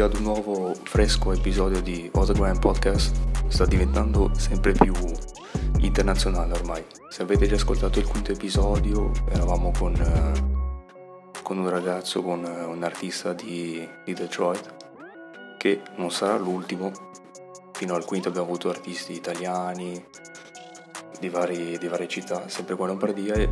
[0.00, 3.14] Ad un nuovo fresco episodio di Osagram Podcast.
[3.48, 4.94] Sta diventando sempre più
[5.80, 6.82] internazionale ormai.
[7.10, 12.64] Se avete già ascoltato il quinto episodio, eravamo con, eh, con un ragazzo, con eh,
[12.64, 14.74] un artista di, di Detroit,
[15.58, 16.90] che non sarà l'ultimo.
[17.72, 20.02] Fino al quinto abbiamo avuto artisti italiani
[21.18, 23.50] di, vari, di varie città, sempre qua in Lombardia e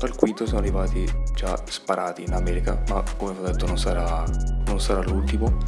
[0.00, 4.24] al quinto sono arrivati già sparati in America, ma come ho detto non sarà,
[4.72, 5.58] non sarà l'ultimo,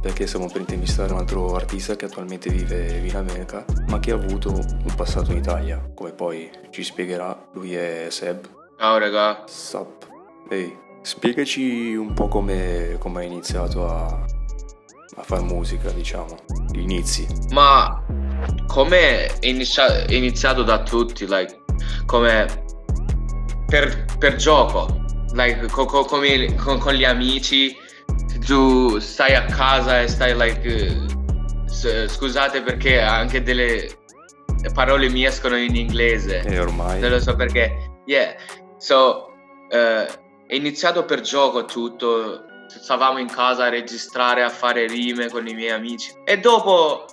[0.00, 4.14] perché stiamo per intervistare un altro artista che attualmente vive in America, ma che ha
[4.14, 7.48] avuto un passato in Italia, come poi ci spiegherà.
[7.52, 8.48] Lui è Seb.
[8.78, 9.42] Ciao raga.
[9.46, 10.06] Sup.
[10.50, 14.04] Ehi, spiegaci un po' come, hai iniziato a,
[15.16, 16.36] a fare musica, diciamo,
[16.70, 17.26] gli inizi.
[17.50, 18.04] Ma
[18.68, 21.62] come è iniziato, è iniziato da tutti, like,
[22.06, 22.46] come
[23.66, 27.74] per, per gioco, like, co, co, come, con, con, gli amici,
[28.44, 33.98] tu stai a casa e stai like, scusate perché anche delle
[34.72, 36.40] parole mi escono in inglese.
[36.40, 37.00] E ormai.
[37.00, 38.00] Non lo so perché.
[38.06, 38.34] Yeah,
[38.76, 39.32] so,
[39.70, 40.06] uh,
[40.46, 45.54] è iniziato per gioco tutto, stavamo in casa a registrare, a fare rime con i
[45.54, 46.12] miei amici.
[46.24, 47.06] E dopo,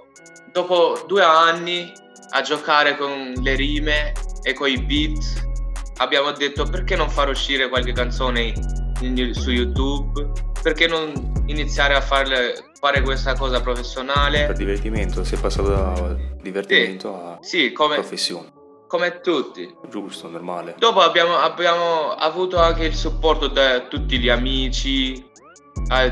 [0.51, 1.91] dopo due anni
[2.31, 5.49] a giocare con le rime e con i beat
[5.97, 8.53] abbiamo detto perché non far uscire qualche canzone
[9.01, 14.45] in, su YouTube, perché non iniziare a farle, fare questa cosa professionale.
[14.45, 18.51] Per divertimento, si è passato da divertimento sì, a sì, come, professione.
[18.87, 19.73] Come tutti.
[19.89, 20.75] Giusto, normale.
[20.77, 25.25] Dopo abbiamo, abbiamo avuto anche il supporto da tutti gli amici,
[25.87, 26.11] ai,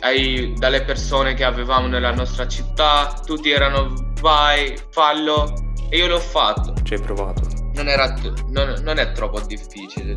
[0.00, 5.52] ai, dalle persone che avevamo nella nostra città, tutti erano vai, fallo
[5.88, 6.74] e io l'ho fatto.
[6.82, 7.52] Ci hai provato?
[7.74, 8.14] non, era,
[8.48, 10.14] non, non è troppo difficile.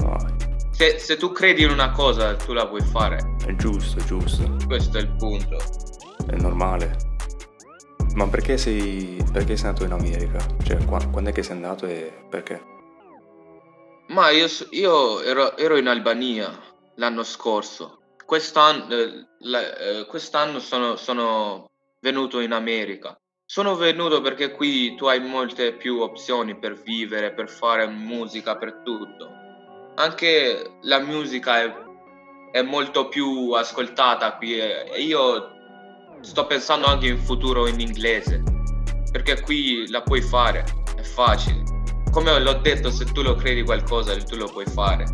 [0.76, 3.38] Se, se, tu credi in una cosa, tu la puoi fare.
[3.46, 4.58] È giusto, è giusto.
[4.68, 5.58] Questo è il punto.
[6.28, 6.98] È normale.
[8.16, 10.38] Ma perché sei, perché sei andato in America?
[10.66, 12.62] Cioè, quando è che sei andato e perché?
[14.08, 16.52] Ma io, io ero, ero, in Albania
[16.96, 18.00] l'anno scorso.
[18.26, 21.70] Quest'anno, eh, eh, quest'anno sono, sono
[22.02, 23.18] venuto in America.
[23.46, 28.82] Sono venuto perché qui tu hai molte più opzioni per vivere, per fare musica, per
[28.84, 29.35] tutto.
[29.96, 31.74] Anche la musica è,
[32.52, 35.52] è molto più ascoltata qui e io
[36.22, 38.44] sto pensando anche in futuro in inglese,
[39.12, 41.64] perché qui la puoi fare, è facile.
[42.12, 45.06] Come l'ho detto, se tu lo credi qualcosa, tu lo puoi fare.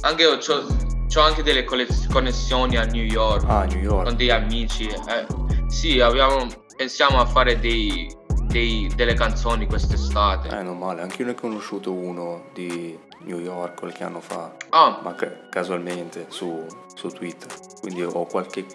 [0.00, 4.04] Anche io ho anche delle connessioni a New York, ah, New York.
[4.04, 4.86] con degli amici.
[4.86, 5.26] Eh,
[5.68, 6.46] sì, abbiamo
[6.78, 8.08] pensiamo a fare dei,
[8.44, 10.48] dei, delle canzoni quest'estate.
[10.48, 14.54] Eh, non male, anche io ne ho conosciuto uno di New York qualche anno fa,
[14.70, 15.00] ah.
[15.02, 16.64] ma ca- casualmente su,
[16.94, 17.48] su, Twitter,
[17.80, 18.66] quindi ho qualche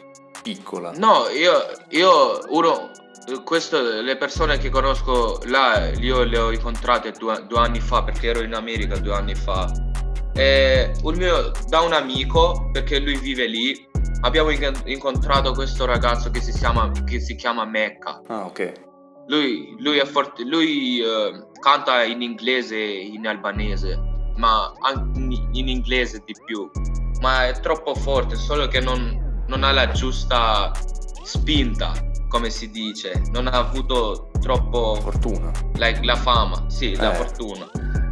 [0.41, 0.91] piccola.
[0.95, 1.53] No, io,
[1.89, 2.91] io uno,
[3.43, 8.27] questo, le persone che conosco là, io le ho incontrate due, due anni fa perché
[8.27, 9.71] ero in America due anni fa.
[10.35, 13.87] E un mio, da un amico, perché lui vive lì,
[14.21, 14.49] abbiamo
[14.85, 18.21] incontrato questo ragazzo che si chiama, che si chiama Mecca.
[18.27, 18.91] Ah, ok.
[19.27, 24.71] Lui, lui, è forte, lui uh, canta in inglese e in albanese, ma
[25.15, 26.69] in inglese di più.
[27.21, 30.71] Ma è troppo forte, solo che non, non ha la giusta
[31.23, 31.93] spinta,
[32.27, 33.21] come si dice.
[33.31, 34.95] Non ha avuto troppo...
[34.95, 35.51] Fortuna.
[35.75, 36.97] Like, la fama, sì, eh.
[36.97, 37.69] la fortuna,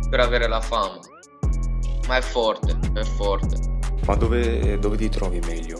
[0.09, 0.99] per avere la fama.
[2.07, 3.57] Ma è forte, è forte.
[4.05, 5.79] Ma dove, dove ti trovi meglio?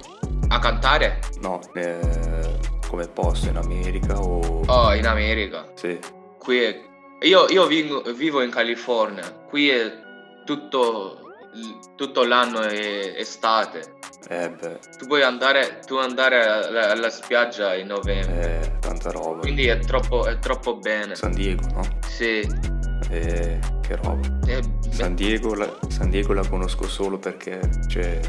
[0.49, 1.19] A cantare?
[1.41, 4.63] No, eh, come posto in America o...
[4.65, 5.65] Oh, in America.
[5.75, 5.97] Sì.
[6.37, 6.89] Qui è...
[7.21, 9.91] Io, io vivo, vivo, in California, qui è
[10.45, 11.33] tutto,
[11.95, 13.99] tutto l'anno è estate.
[14.29, 14.79] Eh beh.
[14.97, 18.61] Tu puoi andare, tu andare alla, alla, spiaggia in novembre.
[18.61, 19.39] Eh, tanta roba.
[19.39, 21.15] Quindi è troppo, è troppo bene.
[21.15, 21.81] San Diego, no?
[22.07, 22.47] Sì.
[23.09, 24.19] Eh, che roba.
[24.47, 28.19] Eh, San, Diego la, San Diego la conosco solo perché c'è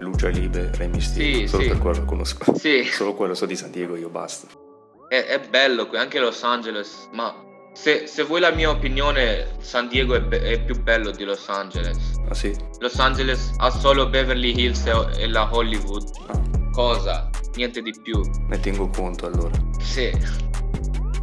[0.00, 1.68] Lucia Libe, Re Mysterio, sì, solo sì.
[1.68, 2.56] per quello conosco.
[2.56, 2.84] Sì.
[2.84, 4.48] Solo quello so di San Diego, io basta.
[5.06, 9.88] È, è bello qui, anche Los Angeles, ma se, se, vuoi la mia opinione, San
[9.88, 12.20] Diego è, be- è, più bello di Los Angeles.
[12.28, 12.54] Ah sì?
[12.78, 16.10] Los Angeles ha solo Beverly Hills e, e la Hollywood.
[16.26, 16.40] Ah.
[16.72, 17.30] Cosa?
[17.54, 18.20] Niente di più.
[18.48, 19.54] Ne tengo conto allora.
[19.78, 20.10] Sì.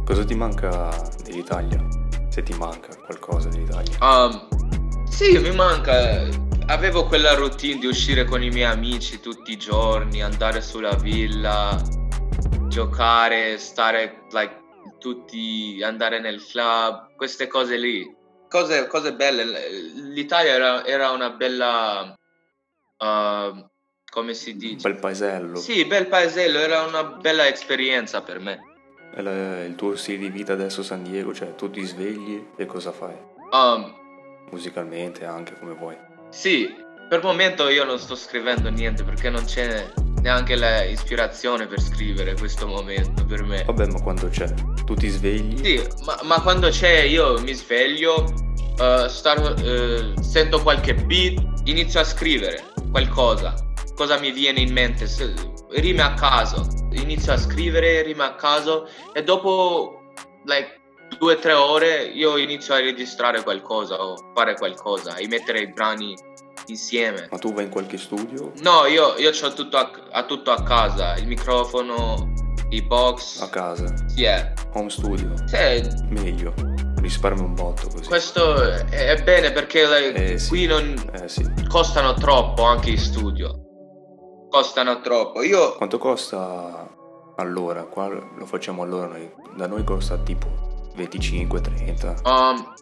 [0.04, 0.90] Cosa ti manca
[1.24, 1.84] dell'Italia?
[2.28, 3.96] Se ti manca qualcosa dell'Italia?
[4.00, 6.28] Um, sì, mi manca
[6.70, 11.80] avevo quella routine di uscire con i miei amici tutti i giorni, andare sulla villa,
[12.68, 14.68] giocare, stare like
[14.98, 18.04] tutti, andare nel club, queste cose lì.
[18.48, 19.44] Cose, cose belle.
[20.12, 22.16] L'Italia era, era una bella
[22.98, 23.68] uh,
[24.10, 24.88] come si Un dice?
[24.90, 25.56] bel paesello.
[25.56, 28.60] Sì, bel paesello, era una bella esperienza per me.
[29.14, 32.66] La- il tuo stile di vita adesso a San Diego, cioè tu ti svegli e
[32.66, 33.14] cosa fai?
[33.52, 33.96] Um,
[34.50, 35.96] Musicalmente anche come vuoi.
[36.30, 36.72] sì,
[37.08, 39.92] per il momento io non sto scrivendo niente perché non c'è
[40.22, 43.64] neanche l'ispirazione per scrivere questo momento per me.
[43.64, 44.52] Vabbè, ma quando c'è?
[44.84, 45.64] Tu ti svegli?
[45.64, 48.24] Sì, ma, ma quando c'è io mi sveglio,
[48.78, 53.54] eh, star- eh, sento qualche beat, inizio a scrivere qualcosa,
[53.94, 55.34] cosa mi viene in mente, se-
[55.72, 60.12] rime a caso, inizio a scrivere rime a caso e dopo
[60.44, 60.78] like
[61.18, 65.72] due o tre ore io inizio a registrare qualcosa o fare qualcosa e mettere i
[65.72, 66.16] brani
[66.70, 67.28] insieme.
[67.30, 68.52] Ma tu vai in qualche studio?
[68.62, 72.32] No, io, io ho tutto a, a tutto a casa, il microfono,
[72.70, 73.92] i box, A casa?
[74.16, 74.52] yeah.
[74.74, 75.32] Home studio?
[75.46, 76.54] Sì, Meglio.
[77.00, 78.06] Risparmi un botto così.
[78.08, 80.48] Questo è è bene perché like, Eh, sì.
[80.48, 81.50] qui non Eh sì.
[81.68, 83.58] costano troppo anche in studio.
[84.50, 85.42] Costano troppo.
[85.42, 86.88] Io Quanto costa
[87.36, 87.84] all'ora?
[87.84, 89.32] Qua lo facciamo all'ora noi.
[89.56, 90.46] Da noi costa tipo
[90.96, 92.20] 25-30.
[92.28, 92.72] um,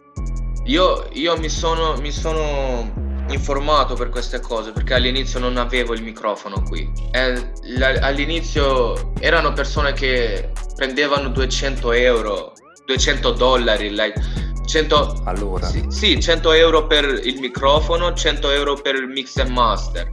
[0.65, 2.91] io, io mi, sono, mi sono
[3.33, 6.91] informato per queste cose perché all'inizio non avevo il microfono qui.
[7.11, 12.53] E la- all'inizio erano persone che prendevano 200 euro,
[12.85, 14.19] 200 dollari, like
[14.65, 15.65] 100, Allora?
[15.65, 20.11] Sì, sì, 100 euro per il microfono, 100 euro per il mix and master.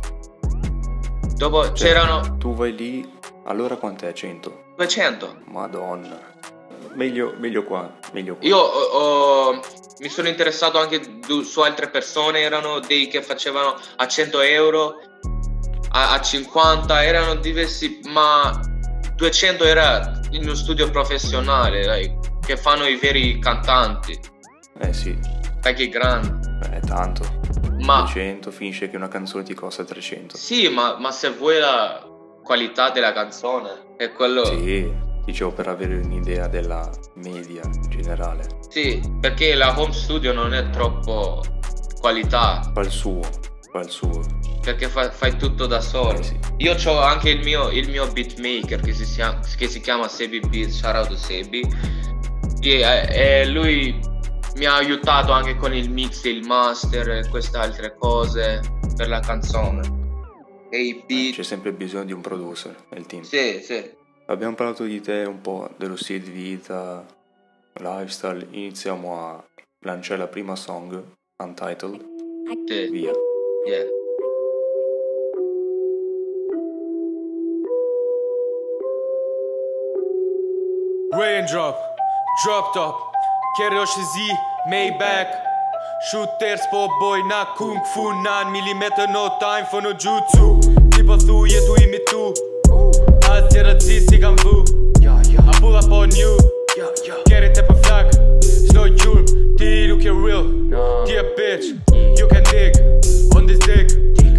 [1.36, 3.06] Dopo Cioè, c'erano Tu vai lì,
[3.44, 4.12] allora quant'è?
[4.12, 4.64] 100?
[4.76, 5.36] 200.
[5.50, 6.18] Madonna.
[6.94, 8.46] Meglio, meglio qua, meglio qua.
[8.48, 9.60] Io ho- ho-
[9.98, 14.94] mi sono interessato anche du- su altre persone, erano dei che facevano a 100 euro,
[15.90, 18.60] a, a 50, erano diversi, ma
[19.14, 24.18] 200 era in uno studio professionale, like, che fanno i veri cantanti,
[24.78, 25.18] Eh sì,
[25.62, 26.46] like i grandi.
[26.70, 27.44] è tanto.
[27.80, 30.36] Ma 200 finisce che una canzone ti costa 300.
[30.36, 32.02] Sì, ma, ma se vuoi la
[32.42, 34.44] qualità della canzone, è quello.
[34.44, 35.04] Sì.
[35.26, 38.46] Sì, dicevo per avere un'idea della media in generale.
[39.20, 41.42] perché la home studio non è troppo
[42.00, 43.20] qualità, Fa il suo,
[43.72, 44.20] fa il suo.
[44.62, 46.18] perché fa- fai tutto da solo.
[46.18, 46.38] Eh sì.
[46.58, 50.40] Io ho anche il mio, il mio beatmaker che si, sia- che si chiama Sebi
[50.40, 51.66] Beat, shout Sebi.
[52.60, 52.80] E,
[53.10, 53.98] e lui
[54.56, 58.60] mi ha aiutato anche con il mix e il master e queste altre cose
[58.96, 60.04] per la canzone.
[60.70, 61.34] E i beat.
[61.34, 63.22] C'è sempre bisogno di un producer nel team.
[63.22, 64.04] Sì, sì.
[64.28, 67.06] Abbiamo parlato di te un po', dello stile di vita,
[67.74, 68.44] lifestyle.
[68.50, 69.44] Iniziamo a
[69.84, 71.00] lanciare la prima song,
[71.36, 72.04] Untitled.
[72.66, 72.88] sì.
[72.90, 73.12] Via.
[73.66, 73.86] Yeah.
[81.12, 81.76] Raindrop,
[82.44, 82.96] drop top,
[83.56, 84.28] kjer është zi,
[84.68, 85.30] Maybach
[86.10, 90.58] Shooter s'po boj na kung fu Nan millimeter no time for no jutsu
[90.90, 91.85] Ti po thu jetu imi tu
[96.08, 96.36] new.
[97.26, 98.10] Querem tempo flag,
[98.42, 99.24] snow jewel.
[99.56, 100.44] Tiro o que é real.
[101.06, 101.76] Tia bitch,
[102.18, 102.76] you can dig
[103.34, 103.88] on this dick.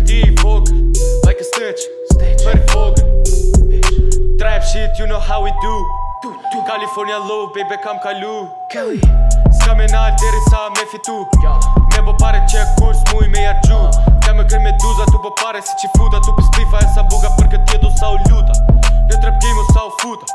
[0.06, 0.70] D-Vogue,
[1.26, 1.82] like a stitch.
[2.44, 2.98] Very fogue.
[4.38, 5.86] Trap shit, you know how we do.
[6.66, 8.50] California low, baby, come calu.
[8.70, 9.00] Kelly.
[9.66, 11.28] Caminhar, ter e sa, me fitu.
[11.96, 13.90] Mebo para che, curso, mu e meia ju.
[14.22, 16.22] Tema que medusa, tu para se te fuda.
[16.22, 18.52] Tu pistifa essa buga porque tia do sal luta.
[19.10, 20.26] Não trap game, o sal fuda.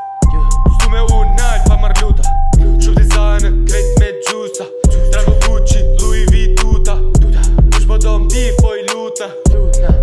[0.93, 2.23] Me u nal pa mar luta.
[2.57, 4.65] Qup designer, krejt me gjusa.
[5.11, 6.95] Drago Gucci, Louis V tuta.
[7.73, 9.27] Kush po do mbi po i lutna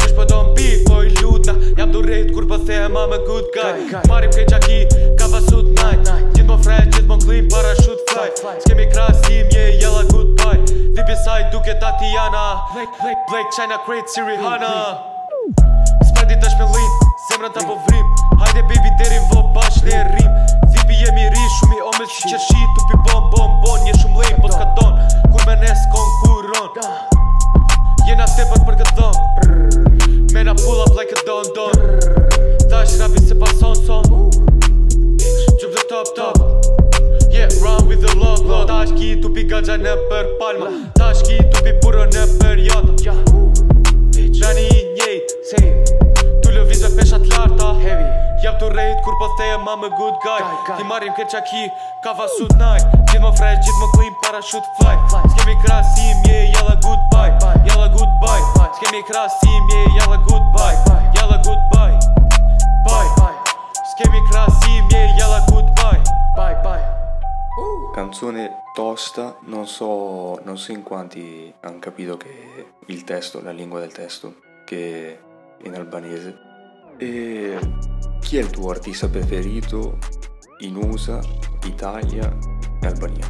[0.00, 3.18] Kush po do mbi po i lutna Jam du rejt kur po them I'm a
[3.26, 3.73] good guy.
[4.09, 4.78] Marim kej qaki,
[5.18, 6.04] ka vasut night
[6.35, 8.28] Gjithmo fresh, gjithmo clean, parachute fly.
[8.61, 10.61] S'kemi krasim, je jella goodbye.
[10.97, 14.99] Dhipi saj duke Tatiana Blake, China, Crate, si Rihanna
[16.09, 16.90] Sprendi tash me lin,
[17.30, 18.06] zemrën ta po vrim.
[18.40, 20.30] Hajde baby deri vo bash ne rim
[20.90, 23.92] Baby jemi ri shumë i omel që që shi Tu pi bon bon bon Je
[24.00, 24.97] shumë lejnë po s'ka don.
[25.30, 26.70] Kur me nes kon kur ron
[28.09, 31.78] Jena tepër për këtë dhëm Mena pull up like a don don.
[32.73, 36.42] Ta është rapi se pason son Gjumë dhe top top.
[37.30, 40.75] Yeah, run with the love, love Ta është ki tu pi gagja në për palma.
[40.99, 43.18] Ta është ki tu pi burë në për jata
[44.42, 47.66] Rani i njejt, same Tu lëviz me peshat larta.
[48.42, 50.40] Jap të rejt kur po thejem I'm a good guy.
[50.66, 51.61] Ti marrim kër qaki
[52.02, 52.83] ka vasut night.
[53.12, 54.97] Gjithë më fresh, gjithë më clean, parachute fly.
[55.28, 57.54] S'kemi krasim, je jalla goodbye.
[57.69, 58.66] Jalla goodbye.
[58.80, 60.99] S'kemi krasim, je jalla goodbye.
[61.14, 61.95] Jalla goodbye.
[62.88, 63.54] Bye.
[63.92, 66.02] S'kemi krasim, je jalla goodbye.
[66.35, 66.83] Bye bye.
[67.95, 73.78] Canzone tosta, non so, non so in quanti hanno capito che il testo, la lingua
[73.78, 75.28] del testo, che
[75.64, 76.37] in albanese.
[76.99, 77.59] E
[78.21, 79.99] chi è il tuo artista preferito
[80.59, 81.21] in USA,
[81.64, 82.37] Italia
[82.81, 83.26] e Albania?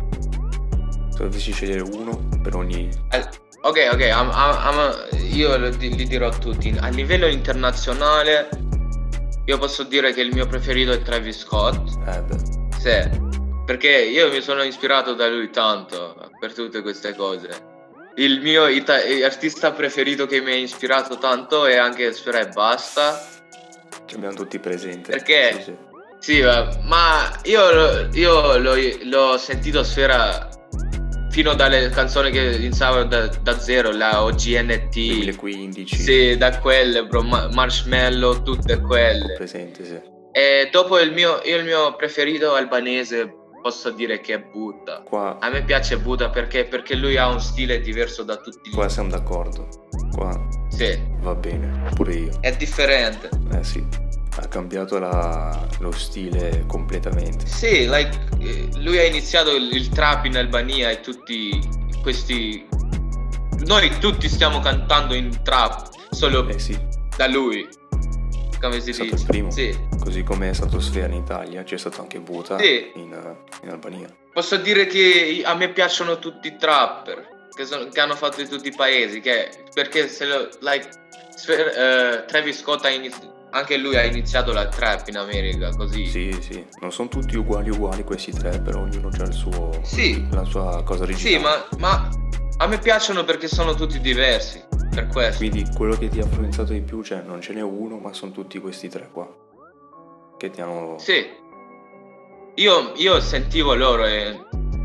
[1.11, 2.89] Se dovessi scegliere uno per ogni...
[3.11, 3.29] Eh,
[3.63, 6.75] ok, ok, am- am- io li, dirò tutti.
[6.81, 8.49] A livello internazionale,
[9.45, 11.97] io posso dire che il mio preferito è Travis Scott.
[12.07, 12.39] Eh beh,
[12.79, 13.29] Sì,
[13.65, 17.70] perché io mi sono ispirato da lui tanto per tutte queste cose.
[18.21, 23.19] Il mio ita- artista preferito che mi ha ispirato tanto è anche Sfera e Basta.
[24.05, 25.11] ci abbiamo tutti presenti.
[25.11, 25.53] Perché?
[25.55, 25.77] Sì, sì.
[26.19, 28.75] Sì, ma- io, io l'ho,
[29.05, 30.49] l'ho sentito Sfera
[31.31, 34.93] fino dalle canzoni che iniziavano da, da zero, la OGNT.
[34.93, 35.97] 2015.
[35.97, 39.33] Sì, da quelle, bro, Ma- Marshmallow, tutte quelle.
[39.35, 39.99] Presente, sì.
[40.33, 45.03] E dopo il mio, io il mio preferito albanese posso dire che è Buddha.
[45.03, 48.75] Qua, A me piace Buddha perché, perché lui ha un stile diverso da tutti gli
[48.75, 49.69] qua siamo d'accordo.
[50.13, 50.39] Qua
[50.69, 52.31] Sì, va bene, pure io.
[52.41, 53.29] è differente.
[53.53, 53.85] Eh sì,
[54.39, 57.47] ha cambiato la- lo stile completamente.
[57.47, 61.59] Sì, like, eh, lui ha iniziato il, il trap in Albania e tutti
[62.03, 62.67] questi...
[63.67, 66.79] Noi tutti stiamo cantando in trap, solo Eh sì,
[67.17, 67.69] da lui.
[68.61, 69.23] Come si è stato dice?
[69.23, 69.51] il primo.
[69.51, 69.79] Sì.
[69.99, 72.91] Così come è stato Sfera in Italia, c'è stato anche Buta Sì.
[72.95, 74.09] in, eh, in Albania.
[74.33, 78.49] Posso dire che a me piacciono tutti i trapper che, sono- che hanno fatto di
[78.49, 80.89] tutti i paesi, che- perché se lo, like,
[81.35, 86.07] Sfer- eh, Travis Scott ha inizi- anche lui ha iniziato la trap in America, così.
[86.07, 90.25] Sì, sì, non sono tutti uguali uguali questi tre, però ognuno ha il suo, Sì.
[90.31, 91.65] la sua cosa Sì, originale.
[91.79, 92.09] ma, ma
[92.63, 94.63] a me piacciono perché sono tutti diversi,
[94.95, 95.39] per questo.
[95.39, 98.33] Quindi quello che ti ha influenzato di più, cioè non ce n'è uno, ma sono
[98.33, 99.27] tutti questi tre qua.
[100.37, 100.97] Che ti hanno...
[100.99, 101.27] Sì.
[102.57, 104.39] Io, io sentivo loro e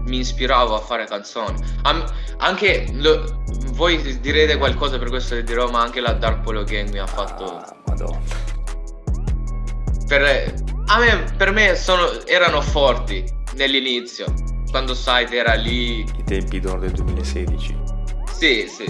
[0.06, 1.58] mi ispiravo a fare canzoni.
[1.84, 2.06] Am-
[2.38, 6.90] anche lo- voi direte qualcosa per questo che dirò, ma anche la Dark Polo Gang
[6.92, 7.44] mi ha fatto.
[7.58, 8.20] Ah, madonna.
[10.08, 10.54] Per,
[10.86, 14.26] a me, per me sono- erano forti nell'inizio.
[14.76, 16.00] Quando Sight era lì.
[16.02, 17.78] I tempi d'oro del 2016.
[18.30, 18.84] Sì, sì.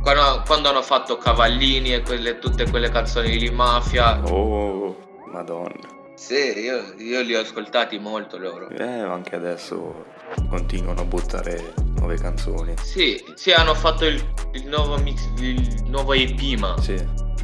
[0.00, 4.22] Quando, quando hanno fatto Cavallini e quelle- tutte quelle canzoni di Mafia.
[4.32, 4.96] Oh,
[5.32, 5.74] madonna.
[6.14, 8.68] Sì, io, io li ho ascoltati molto loro.
[8.68, 10.04] Eh, anche adesso
[10.48, 12.74] continuano a buttare nuove canzoni.
[12.80, 16.94] Sì, sì, hanno fatto il, il nuovo mix, il nuovo EP, ma Sì,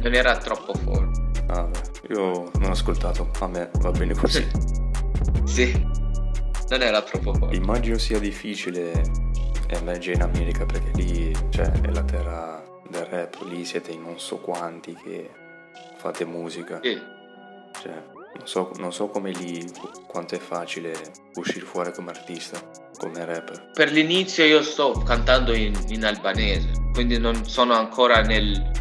[0.01, 1.43] non era troppo forte.
[1.45, 1.79] vabbè,
[2.11, 4.47] io non ho ascoltato, a me va bene così.
[5.43, 5.85] Sì,
[6.71, 7.55] non era troppo forte.
[7.55, 8.91] Immagino sia difficile
[9.67, 14.19] emergere in America perché lì, cioè, è la terra del rap, lì siete in non
[14.19, 15.29] so quanti che
[15.97, 16.79] fate musica.
[16.81, 16.99] Sì,
[17.81, 18.03] Cioè,
[18.37, 19.65] non so, non so come lì
[20.07, 20.93] quanto è facile
[21.35, 22.59] uscire fuori come artista,
[22.97, 23.71] come rapper.
[23.73, 28.71] per l'inizio io sto cantando in, in albanese, quindi non sono ancora nel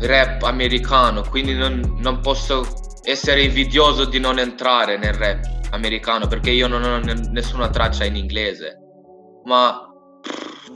[0.00, 2.66] rap americano, quindi non, non posso
[3.02, 8.04] essere invidioso di non entrare nel rap americano perché io non ho ne- nessuna traccia
[8.04, 8.78] in inglese.
[9.44, 9.88] Ma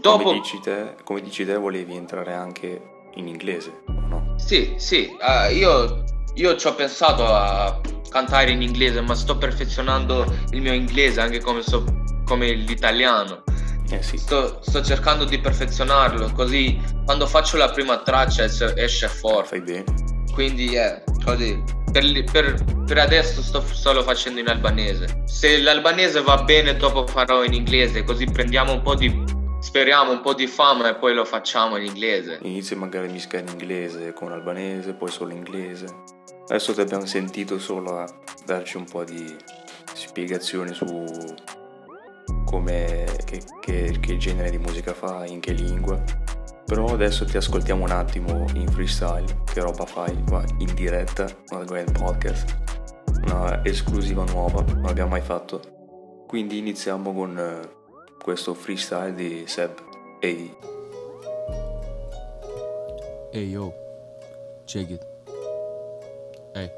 [0.01, 0.23] dopo...
[0.25, 2.83] Come dici te, come dici te volevi entrare anche
[3.15, 4.35] in inglese, no?
[4.37, 10.25] Sì, sì, ah, io, io ci ho pensato a cantare in inglese, ma sto perfezionando
[10.51, 11.85] il mio inglese anche come, so-
[12.25, 13.43] come l'italiano.
[13.91, 19.09] Eh sì, Sto, sto cercando di perfezionarlo, così quando faccio la prima traccia es- esce
[19.09, 19.49] forte.
[19.49, 19.85] fai bene.
[20.33, 21.63] Quindi è così.
[21.95, 25.23] Per, per- per adesso sto solo facendo in albanese.
[25.27, 29.23] Se l'albanese va bene, dopo farò in inglese, così prendiamo un po' di.
[29.61, 32.39] Speriamo un po' di fama e poi lo facciamo in inglese.
[32.43, 35.87] Inizio magari a in inglese con albanese, poi solo inglese.
[36.49, 38.07] Adesso ti abbiamo sentito solo a
[38.45, 39.35] darci un po' di
[39.95, 41.07] spiegazioni su
[42.45, 46.03] come, che, che- che genere di musica fa, in che lingua.
[46.67, 51.65] Però adesso ti ascoltiamo un attimo in freestyle, che roba fai qua in diretta, una
[51.65, 52.57] Grand Podcast,
[53.27, 55.61] una esclusiva nuova, non l'abbiamo mai fatto.
[56.27, 57.69] Quindi iniziamo con eh,
[58.19, 59.73] questo freestyle di Seb.
[60.21, 60.57] Ehi.
[63.31, 63.73] Hey yo,
[64.65, 65.07] check it.
[66.55, 66.71] Hey.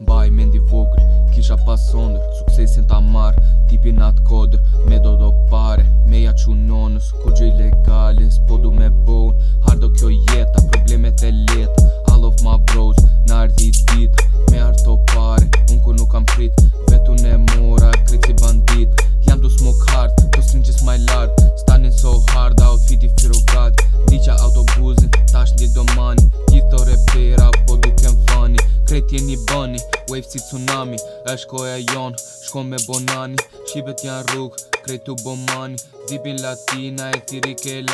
[0.00, 1.09] Mbaj mendi vogël,
[1.40, 3.34] kisha pas sondër Suksesin ta marr,
[3.68, 8.58] tipi nat kodër Me do do pare, me ja qu nonës Kur gjë ilegale, s'po
[8.62, 9.32] du me bon
[9.66, 14.98] Hardo kjo jeta, problemet e leta All of my bros, në ardhi dit Me arto
[15.14, 19.88] pare, unë kur nuk kam prit Vetu ne mora, krejt si bandit Jam du smoke
[19.94, 21.32] hard, to stringis my lard
[21.64, 23.80] Standing so hard, outfiti firogad
[24.10, 29.78] Diqa autobuzin, tash ndi domani Gjitho repera, po duken funny Krejt jeni bani,
[30.08, 30.96] wave si tsunami
[31.32, 32.14] E shkoja jon,
[32.46, 33.36] shko me bonani
[33.68, 35.78] Shqipet janë rrug, krejt u bomani
[36.08, 37.84] Zipin latina e thiri ke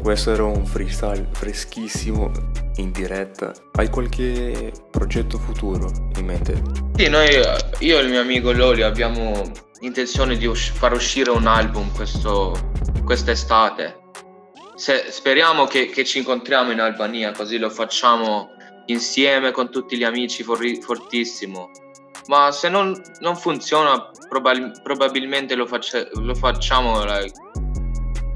[0.00, 2.30] Questo era un freestyle freschissimo
[2.76, 3.52] in diretta.
[3.72, 6.62] Hai qualche progetto futuro in mente?
[6.94, 7.28] Sì, noi,
[7.80, 12.70] io e il mio amico Loli abbiamo intenzione di us- far uscire un album questo,
[13.04, 14.04] quest'estate.
[14.74, 18.50] Se, speriamo che, che, ci incontriamo in Albania, così lo facciamo
[18.86, 21.70] insieme con tutti gli amici for- fortissimo.
[22.26, 27.38] Ma se non, non funziona, probab- probabilmente lo, faccia- lo facciamo like,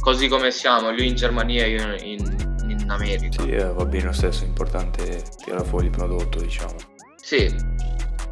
[0.00, 3.42] così come siamo, lui in Germania e io in, in America.
[3.42, 6.76] Sì, eh, va bene lo stesso, è importante tirare fuori il prodotto, diciamo.
[7.16, 7.52] Sì,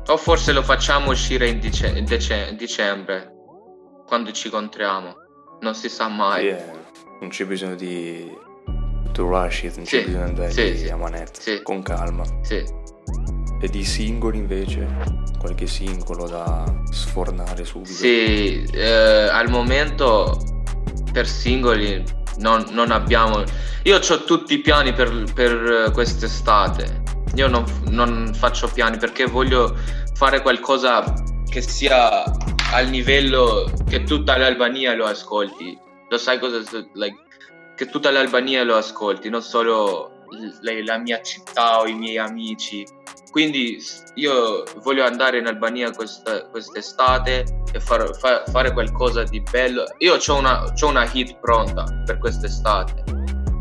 [0.09, 3.33] o forse lo facciamo uscire in dice- dece- dicembre,
[4.07, 5.15] quando ci incontriamo.
[5.61, 6.43] Non si sa mai.
[6.43, 6.65] Sì, eh,
[7.21, 8.31] non c'è bisogno di
[9.13, 11.63] to rush it, non Sì, c'è bisogno di andare sì, lì sì, a manetta, sì.
[11.63, 12.25] con calma.
[12.43, 12.65] Sì.
[13.61, 14.87] E di singoli invece?
[15.39, 17.93] Qualche singolo da sfornare subito?
[17.93, 20.63] Sì, eh, al momento
[21.13, 22.03] per singoli
[22.39, 23.43] non, non abbiamo.
[23.83, 27.03] Io ho tutti i piani per, per quest'estate.
[27.35, 29.77] Io non, non faccio piani perché voglio
[30.15, 31.15] fare qualcosa
[31.49, 32.25] che sia
[32.73, 35.79] al livello che tutta l'Albania lo ascolti.
[36.09, 36.59] Lo sai cosa?
[36.95, 37.17] Like,
[37.77, 42.85] che tutta l'Albania lo ascolti, non solo l- la mia città o i miei amici.
[43.31, 43.79] Quindi
[44.15, 49.85] io voglio andare in Albania questa, quest'estate e far- fa- fare qualcosa di bello.
[49.99, 53.05] Io ho una, una hit pronta per quest'estate,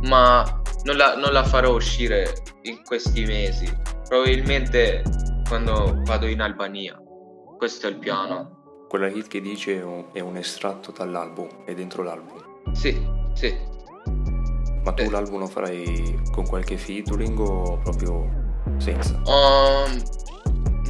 [0.04, 3.70] ma non la, non la farò uscire in questi mesi.
[4.08, 5.04] Probabilmente
[5.46, 6.98] quando vado in Albania.
[7.58, 8.86] Questo è il piano.
[8.88, 9.84] Quella hit che dice
[10.14, 12.72] è un, estratto dall'album, è dentro l'album.
[12.72, 12.98] Sì,
[13.34, 13.54] sì.
[14.86, 15.10] Ma tu Eh.
[15.10, 18.26] l'album lo farai con qualche featuring o proprio
[18.78, 19.22] senza?
[19.26, 20.02] Um,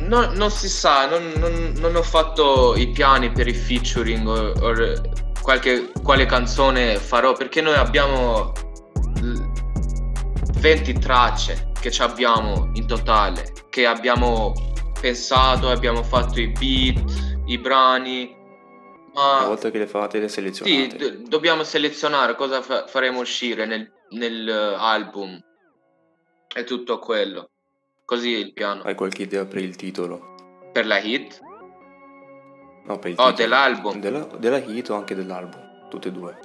[0.08, 4.54] no- non si sa, non, non- non ho fatto i piani per i featuring o,
[5.42, 8.52] qualche, quale canzone farò perché noi abbiamo
[10.58, 14.54] 20 tracce che abbiamo in totale, che abbiamo
[15.00, 18.36] pensato, abbiamo fatto i beat, i brani.
[19.14, 20.98] Una Ma volta che le fate le sì, selezionate.
[20.98, 25.40] d- dobbiamo selezionare cosa fa- faremo uscire nel, nel eh, album
[26.56, 27.50] e tutto quello.
[28.06, 28.84] Così è il piano.
[28.84, 30.36] Hai qualche idea per il titolo?
[30.72, 31.40] Per la hit?
[32.86, 33.32] No, per il Oh, titolo.
[33.34, 34.00] dell'album.
[34.00, 35.90] Della, della hit o anche dell'album?
[35.90, 36.38] Tutte e due.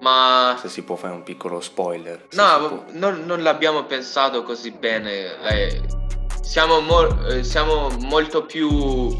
[0.00, 2.26] Ma Se si può fare un piccolo spoiler.
[2.32, 5.40] no, non, non l'abbiamo pensato così bene.
[5.48, 5.82] eh,
[6.42, 9.16] siamo, mo- eh, siamo molto più.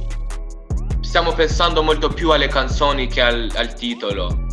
[1.01, 4.45] Stiamo pensando molto più alle canzoni che al, al titolo.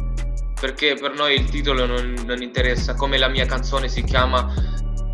[0.60, 2.96] Perché per noi il titolo non, non interessa.
[2.96, 4.48] Come la mia canzone si chiama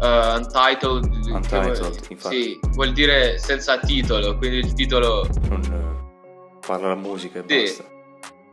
[0.01, 1.05] eh, Untitled.
[1.31, 2.41] Untitled, vuol- infatti.
[2.43, 4.37] Sì, vuol dire senza titolo.
[4.37, 5.27] Quindi il titolo.
[5.49, 7.61] Non eh, parla la musica e Sì.
[7.63, 7.83] basta.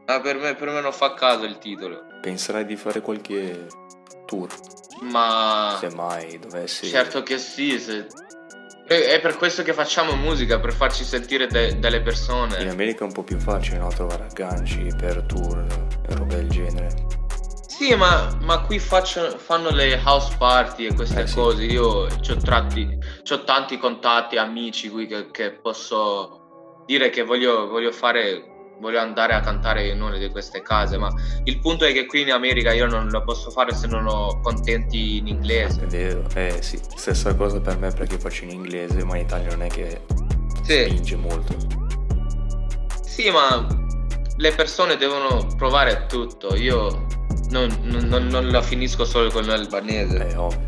[0.06, 2.04] Ah, per, me, per me non fa caso il titolo.
[2.20, 3.66] Penserai di fare qualche
[4.26, 4.48] tour?
[5.02, 5.76] Ma.
[5.78, 6.86] Se mai dovessi...
[6.86, 8.06] Certo che sì, se-
[8.86, 12.68] è per questo che facciamo musica, per farci sentire de- dalle In persone.
[12.68, 13.88] America è un po' più facile, no?
[13.88, 15.64] Trovare agganci per tour
[16.08, 17.06] e robe del genere.
[17.66, 21.34] Sì, ma, ma qui faccio- fanno le house party e queste Eh, sì.
[21.34, 21.64] cose.
[21.64, 29.00] Io ho tanti contatti, amici qui che, che posso dire che voglio, voglio fare, voglio
[29.00, 30.96] andare a cantare in una di queste case.
[30.98, 31.08] Ma
[31.44, 34.40] il punto è che qui in America io non lo posso fare se non ho
[34.40, 35.82] contenti in inglese.
[35.82, 36.22] È vero?
[36.34, 39.68] Eh sì, stessa cosa per me perché faccio in inglese, ma in Italia non è
[39.68, 40.02] che
[40.62, 40.84] Sì.
[40.84, 41.54] spinge molto.
[43.02, 43.66] Sì, ma
[44.36, 46.54] le persone devono provare tutto.
[46.56, 47.06] Io
[47.50, 50.26] non, non- non- la finisco solo con l'albanese.
[50.28, 50.66] È ovvio.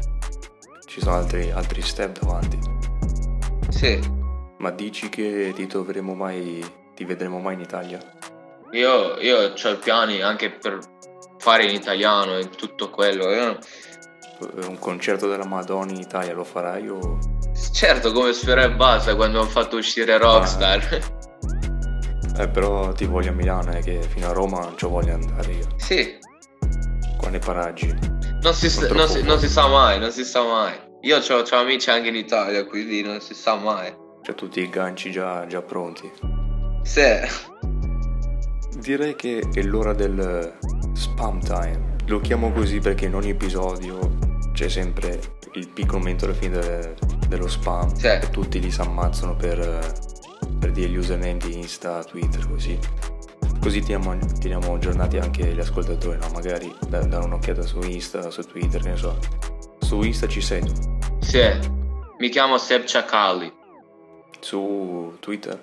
[0.87, 2.59] Ci sono altri, altri step davanti.
[3.69, 4.17] Sì,
[4.61, 6.65] Ma dici che ti troveremo mai,
[6.99, 8.01] ti vedremo mai in Italia?
[8.73, 10.81] io, io ho i piani anche per
[11.39, 13.31] fare in italiano e tutto quello.
[13.31, 13.59] Io-
[14.41, 17.19] Eh, Un concerto della Madonna in Italia lo farai o...
[17.73, 21.17] certo, come Sfera e Basta quando ho fatto uscire Rockstar.
[22.41, 25.51] Eh però ti voglio a Milano, è che fino a Roma non ci voglio andare
[25.53, 25.67] io.
[25.77, 26.19] sì,
[27.17, 27.93] Qua nei paraggi.
[28.43, 30.75] non si, Non non si- non si sa mai, non si sa mai.
[31.03, 33.93] Io ho amici anche in Italia, quindi non si sa mai.
[34.23, 36.09] C'è tutti i ganci già, già pronti.
[36.83, 37.03] Sì,
[38.81, 40.55] Direi che è l'ora del
[40.95, 41.97] spam time.
[42.07, 43.99] Lo chiamo così perché in ogni episodio
[44.53, 45.21] c'è sempre
[45.55, 46.95] il piccolo momento alla fine de-
[47.29, 47.93] dello spam.
[47.95, 48.19] Sì.
[48.31, 49.59] Tutti li si ammazzano per,
[50.59, 52.79] per dire gli username di Insta, Twitter, così.
[53.61, 56.29] Così teniamo, teniamo aggiornati anche gli ascoltatori, no?
[56.33, 59.19] Magari da- dare un'occhiata su Insta, su Twitter, che ne so.
[59.81, 60.73] Su Insta ci sei tu.
[61.21, 61.77] sì.
[62.21, 63.53] Mi chiamo Seb Ciacalli.
[64.41, 65.57] Su Twitter?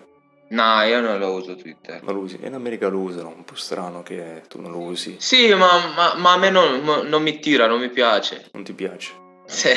[0.47, 2.01] No, io non lo uso Twitter.
[2.03, 2.37] Ma lo usi?
[2.41, 5.15] In America lo usano, un po' strano che tu non lo usi.
[5.19, 8.49] Sì, ma, ma- ma a me non, ma- non mi tira, non mi piace.
[8.53, 9.11] Non ti piace.
[9.45, 9.73] Sì.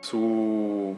[0.00, 0.96] Su...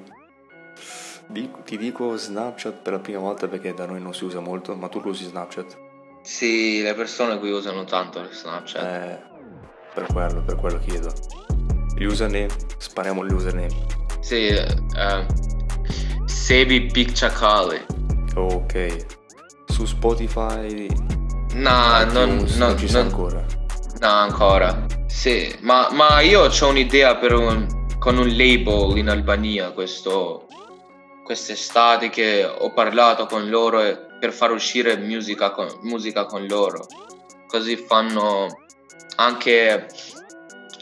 [1.27, 4.75] di- ti dico Snapchat per la prima volta perché da noi non si usa molto,
[4.77, 5.79] ma tu lo usi Snapchat?
[6.23, 8.83] Sì, le persone qui usano tanto Snapchat.
[8.85, 9.19] Eh,
[9.95, 11.13] per quello, per quello chiedo.
[11.97, 13.87] Gli username, spariamo gli username.
[14.21, 15.27] Sì, eh,
[16.25, 17.99] Sebi Picciacali.
[18.47, 19.07] Ok.
[19.67, 20.87] Su Spotify...
[21.55, 23.45] No, non, non ci sta non- ancora.
[24.01, 24.87] no, ancora.
[25.07, 27.67] Sì, ma, ma io ho un'idea per un,
[27.99, 30.47] con un label in Albania questo,
[31.25, 36.87] quest'estate che ho parlato con loro e- per far uscire musica con, musica con loro.
[37.49, 38.47] Così fanno
[39.17, 39.89] anche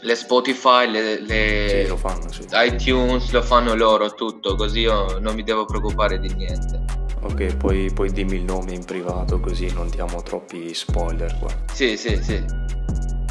[0.01, 2.45] le Spotify, le, le Sì, lo fanno, sì.
[2.51, 6.88] iTunes, lo fanno loro tutto, così io non mi devo preoccupare di niente.
[7.21, 11.49] Ok, poi, poi dimmi il nome in privato così non diamo troppi spoiler qua.
[11.73, 12.43] Sì, sì, sì,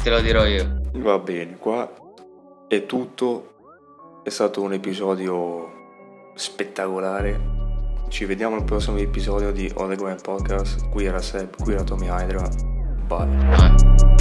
[0.03, 0.81] te lo dirò io.
[0.93, 1.91] Va bene, qua
[2.67, 3.53] è tutto.
[4.23, 5.71] È stato un episodio
[6.35, 7.57] spettacolare.
[8.09, 10.89] Ci vediamo al prossimo episodio di All the Grand Podcast.
[10.89, 12.47] Qui era Seb, qui era Tommy Hydra.
[13.07, 14.18] Bye.